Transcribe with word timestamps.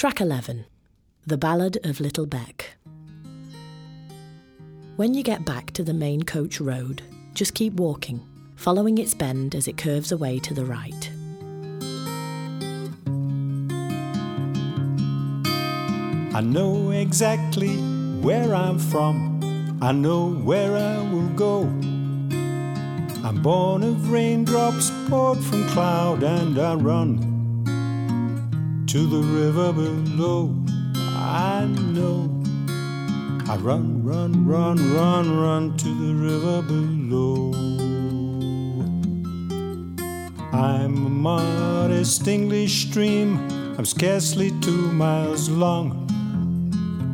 Track 0.00 0.22
11 0.22 0.64
The 1.26 1.36
Ballad 1.36 1.76
of 1.84 2.00
Little 2.00 2.24
Beck. 2.24 2.70
When 4.96 5.12
you 5.12 5.22
get 5.22 5.44
back 5.44 5.72
to 5.72 5.84
the 5.84 5.92
main 5.92 6.22
coach 6.22 6.58
road, 6.58 7.02
just 7.34 7.52
keep 7.52 7.74
walking, 7.74 8.26
following 8.56 8.96
its 8.96 9.12
bend 9.12 9.54
as 9.54 9.68
it 9.68 9.76
curves 9.76 10.10
away 10.10 10.38
to 10.38 10.54
the 10.54 10.64
right. 10.64 11.10
I 16.34 16.40
know 16.40 16.92
exactly 16.92 17.76
where 18.22 18.54
I'm 18.54 18.78
from. 18.78 19.78
I 19.82 19.92
know 19.92 20.30
where 20.30 20.78
I 20.78 21.12
will 21.12 21.28
go. 21.36 21.64
I'm 23.22 23.42
born 23.42 23.82
of 23.82 24.10
raindrops 24.10 24.90
poured 25.10 25.40
from 25.40 25.68
cloud, 25.68 26.22
and 26.22 26.58
I 26.58 26.72
run 26.72 27.39
to 28.90 29.06
the 29.06 29.22
river 29.22 29.72
below. 29.72 30.52
I 31.14 31.64
know. 31.94 32.42
I 33.48 33.54
run, 33.58 34.02
run, 34.02 34.44
run, 34.44 34.92
run, 34.92 35.38
run 35.38 35.76
to 35.76 35.88
the 35.88 36.12
river 36.12 36.60
below. 36.60 37.52
I'm 40.52 41.06
a 41.06 41.08
modest 41.08 42.26
English 42.26 42.88
stream. 42.88 43.38
I'm 43.78 43.84
scarcely 43.84 44.50
two 44.60 44.90
miles 44.90 45.48
long. 45.48 46.08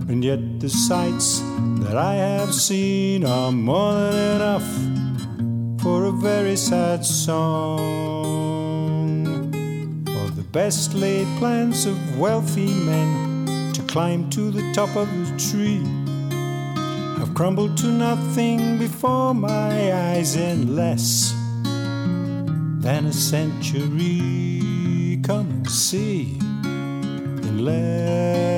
And 0.08 0.24
yet 0.24 0.60
the 0.60 0.70
sights 0.70 1.42
that 1.80 1.98
I 1.98 2.14
have 2.14 2.54
seen 2.54 3.26
are 3.26 3.52
more 3.52 3.92
than 3.92 4.36
enough 4.36 5.82
for 5.82 6.06
a 6.06 6.12
very 6.12 6.56
sad 6.56 7.04
song. 7.04 8.65
Best 10.56 10.94
laid 10.94 11.28
plans 11.36 11.84
of 11.84 12.18
wealthy 12.18 12.72
men 12.72 13.74
to 13.74 13.82
climb 13.82 14.30
to 14.30 14.50
the 14.50 14.72
top 14.72 14.88
of 14.96 15.06
the 15.06 15.36
tree 15.50 15.84
have 17.18 17.34
crumbled 17.34 17.76
to 17.76 17.88
nothing 17.88 18.78
before 18.78 19.34
my 19.34 19.92
eyes 19.92 20.34
in 20.34 20.74
less 20.74 21.34
than 22.80 23.04
a 23.04 23.12
century. 23.12 24.62
Come 25.22 25.50
and 25.50 25.70
see 25.70 26.38
in 26.40 27.62
less 27.62 28.56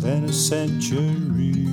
than 0.00 0.26
a 0.26 0.32
century. 0.32 1.67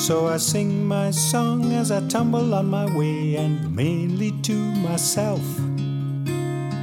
So 0.00 0.28
I 0.28 0.38
sing 0.38 0.88
my 0.88 1.10
song 1.10 1.74
as 1.74 1.90
I 1.92 2.00
tumble 2.08 2.54
on 2.54 2.70
my 2.70 2.86
way, 2.96 3.36
and 3.36 3.76
mainly 3.76 4.32
to 4.42 4.54
myself. 4.54 5.42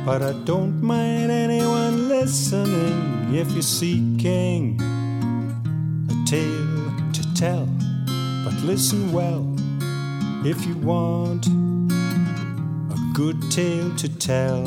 But 0.05 0.21
I 0.21 0.33
don't 0.45 0.79
mind 0.83 1.31
anyone 1.31 2.09
listening 2.09 3.33
if 3.33 3.51
you're 3.53 3.63
seeking 3.63 4.79
a 6.11 6.29
tale 6.29 6.93
to 7.11 7.33
tell. 7.33 7.67
But 8.45 8.53
listen 8.61 9.11
well 9.11 9.43
if 10.45 10.63
you 10.67 10.75
want 10.75 11.47
a 11.47 12.99
good 13.13 13.51
tale 13.51 13.95
to 13.95 14.09
tell. 14.19 14.63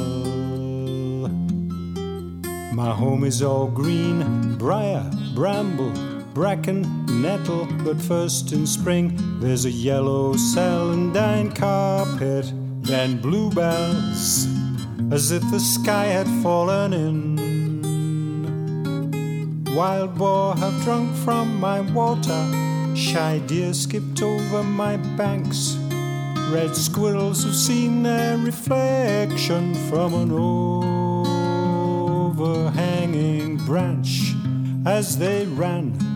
My 2.74 2.90
home 2.90 3.22
is 3.22 3.42
all 3.42 3.68
green, 3.68 4.56
briar, 4.58 5.08
bramble, 5.36 6.09
bracken, 6.34 7.04
nettle. 7.22 7.66
But 7.84 8.00
first 8.00 8.52
in 8.52 8.66
spring, 8.66 9.18
there's 9.40 9.64
a 9.64 9.70
yellow 9.70 10.34
celandine 10.34 11.54
carpet, 11.54 12.52
then 12.82 13.20
bluebells, 13.20 14.46
as 15.10 15.30
if 15.32 15.42
the 15.50 15.60
sky 15.60 16.06
had 16.06 16.28
fallen 16.42 16.92
in. 16.92 17.50
Wild 19.74 20.16
boar 20.18 20.54
have 20.56 20.82
drunk 20.82 21.14
from 21.16 21.58
my 21.60 21.80
water, 21.80 22.46
shy 22.94 23.38
deer 23.46 23.72
skipped 23.72 24.22
over 24.22 24.62
my 24.62 24.96
banks. 25.16 25.76
Red 26.50 26.74
squirrels 26.76 27.44
have 27.44 27.54
seen 27.54 28.02
their 28.02 28.36
reflection 28.36 29.74
from 29.88 30.14
an 30.14 30.32
overhanging 32.32 33.58
branch 33.58 34.34
as 34.84 35.18
they 35.18 35.46
ran 35.46 36.09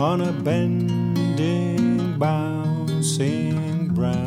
on 0.00 0.20
a 0.20 0.32
bending, 0.32 2.18
bouncing 2.18 3.88
branch. 3.88 4.22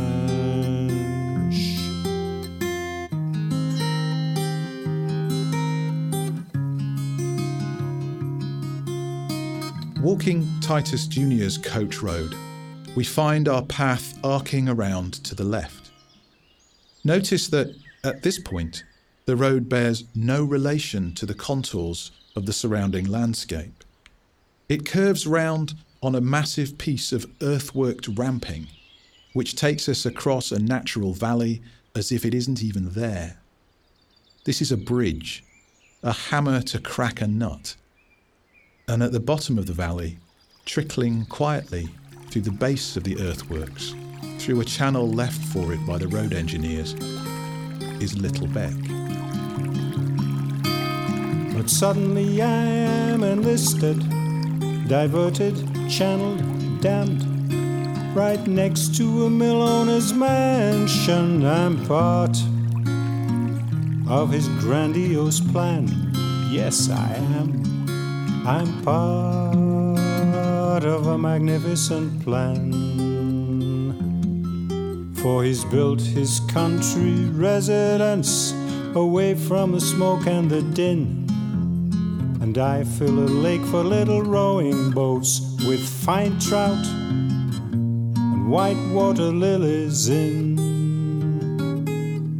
Walking 10.01 10.47
Titus 10.61 11.07
Junior's 11.07 11.57
coach 11.57 12.01
road, 12.01 12.35
we 12.95 13.03
find 13.03 13.47
our 13.47 13.63
path 13.63 14.17
arcing 14.23 14.69
around 14.69 15.13
to 15.25 15.35
the 15.35 15.43
left. 15.43 15.91
Notice 17.03 17.47
that 17.47 17.75
at 18.03 18.23
this 18.23 18.39
point, 18.39 18.83
the 19.25 19.35
road 19.35 19.69
bears 19.69 20.03
no 20.13 20.43
relation 20.43 21.13
to 21.15 21.25
the 21.25 21.33
contours 21.33 22.11
of 22.35 22.45
the 22.45 22.53
surrounding 22.53 23.05
landscape. 23.05 23.84
It 24.67 24.85
curves 24.85 25.27
round 25.27 25.75
on 26.01 26.15
a 26.15 26.21
massive 26.21 26.77
piece 26.77 27.11
of 27.11 27.27
earthworked 27.41 28.07
ramping, 28.17 28.67
which 29.33 29.55
takes 29.55 29.87
us 29.87 30.05
across 30.05 30.51
a 30.51 30.59
natural 30.59 31.13
valley 31.13 31.61
as 31.95 32.11
if 32.11 32.25
it 32.25 32.33
isn't 32.33 32.63
even 32.63 32.89
there. 32.91 33.37
This 34.45 34.61
is 34.61 34.71
a 34.71 34.77
bridge, 34.77 35.43
a 36.03 36.13
hammer 36.13 36.61
to 36.61 36.79
crack 36.79 37.21
a 37.21 37.27
nut. 37.27 37.75
And 38.87 39.03
at 39.03 39.11
the 39.11 39.19
bottom 39.19 39.57
of 39.57 39.65
the 39.67 39.73
valley, 39.73 40.19
trickling 40.65 41.25
quietly 41.25 41.89
through 42.29 42.43
the 42.43 42.51
base 42.51 42.97
of 42.97 43.03
the 43.03 43.19
earthworks, 43.21 43.93
through 44.39 44.61
a 44.61 44.65
channel 44.65 45.07
left 45.07 45.43
for 45.45 45.73
it 45.73 45.85
by 45.85 45.97
the 45.97 46.07
road 46.07 46.33
engineers, 46.33 46.93
is 48.01 48.17
Little 48.17 48.47
Beck. 48.47 48.73
But 51.55 51.69
suddenly 51.69 52.41
I 52.41 52.65
am 52.65 53.23
enlisted, 53.23 54.03
diverted, 54.87 55.55
channeled, 55.89 56.81
dammed. 56.81 57.23
Right 58.15 58.45
next 58.47 58.95
to 58.95 59.25
a 59.25 59.29
mill 59.29 59.61
owner's 59.61 60.13
mansion, 60.13 61.45
I'm 61.45 61.85
part 61.85 62.37
of 64.07 64.31
his 64.31 64.47
grandiose 64.59 65.39
plan. 65.39 65.87
Yes, 66.49 66.89
I 66.89 67.15
am. 67.39 67.63
I'm 68.47 68.83
part 68.83 70.85
of 70.85 71.07
a 71.07 71.17
magnificent 71.17 72.23
plan. 72.23 72.71
For 75.15 75.43
he's 75.43 75.65
built 75.65 75.99
his 75.99 76.39
country 76.51 77.25
residence 77.31 78.53
away 78.93 79.33
from 79.33 79.71
the 79.71 79.81
smoke 79.81 80.27
and 80.27 80.49
the 80.49 80.61
din. 80.61 81.24
And 82.45 82.59
I 82.59 82.83
fill 82.83 83.17
a 83.17 83.31
lake 83.45 83.65
for 83.71 83.83
little 83.83 84.21
rowing 84.21 84.91
boats 84.91 85.41
with 85.67 85.79
fine 85.79 86.39
trout 86.39 86.85
and 86.85 88.47
white 88.47 88.77
water 88.93 89.31
lilies 89.31 90.09
in. 90.09 90.55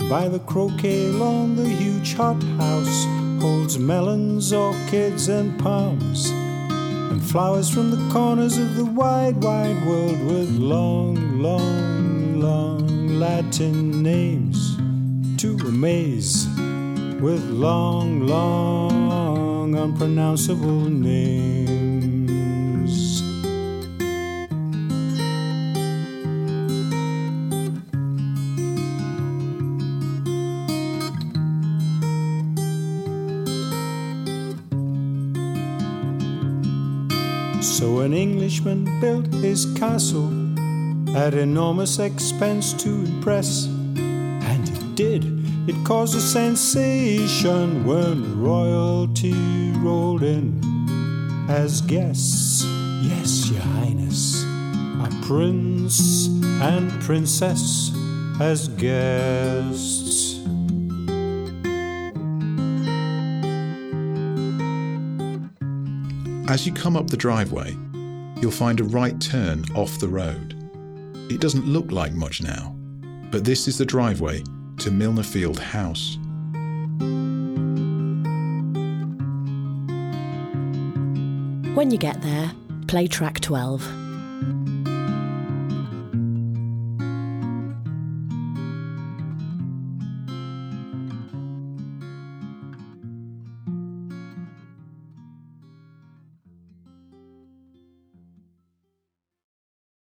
By 0.08 0.28
the 0.28 0.38
croquet 0.38 1.08
lawn, 1.08 1.56
the 1.56 1.68
huge 1.68 2.14
hothouse 2.14 3.06
holds 3.42 3.80
melons, 3.80 4.54
orchids, 4.54 5.28
and 5.28 5.60
palms, 5.60 6.30
and 6.30 7.20
flowers 7.24 7.72
from 7.72 7.90
the 7.90 8.14
corners 8.14 8.60
of 8.60 8.76
the 8.76 8.86
wide, 8.86 9.44
wide 9.44 9.88
world 9.88 10.24
with 10.24 10.52
long, 10.52 11.42
long, 11.42 12.40
long 12.40 13.08
Latin 13.20 14.04
names 14.04 14.78
to 15.42 15.58
amaze 15.66 16.46
with 17.20 17.44
long 17.50 18.28
long, 18.28 19.10
long, 19.66 19.76
unpronounceable 19.76 20.90
names. 20.90 21.24
So 37.62 38.00
an 38.00 38.14
Englishman 38.14 39.00
built 39.02 39.26
his 39.34 39.66
castle 39.78 40.32
at 41.16 41.34
enormous 41.34 42.00
expense 42.00 42.74
to 42.74 42.90
impress, 42.90 43.66
and 43.66 44.68
he 44.70 44.94
did 44.94 45.35
It 45.68 45.84
caused 45.84 46.16
a 46.16 46.22
sensation 46.22 47.86
when 47.86 48.40
royalty 48.40 49.72
rolled 49.78 50.22
in 50.22 50.62
as 51.50 51.82
guests. 51.82 52.64
Yes, 53.02 53.50
Your 53.50 53.62
Highness, 53.62 54.44
a 54.44 55.10
prince 55.26 56.28
and 56.62 56.92
princess 57.02 57.92
as 58.40 58.68
guests. 58.68 60.36
As 66.48 66.68
you 66.68 66.74
come 66.74 66.96
up 66.96 67.08
the 67.08 67.18
driveway, 67.18 67.76
you'll 68.40 68.52
find 68.52 68.80
a 68.80 68.84
right 68.84 69.20
turn 69.20 69.66
off 69.74 69.98
the 69.98 70.08
road. 70.08 70.54
It 71.32 71.42
doesn't 71.42 71.66
look 71.66 71.92
like 71.92 72.14
much 72.14 72.44
now, 72.44 72.76
but 73.32 73.44
this 73.44 73.68
is 73.68 73.80
the 73.80 73.86
driveway 73.86 74.44
to 74.86 74.92
Milnerfield 74.92 75.58
House. 75.58 76.20
When 81.76 81.90
you 81.90 81.98
get 81.98 82.22
there, 82.22 82.52
play 82.86 83.08
track 83.08 83.40
12. 83.40 84.05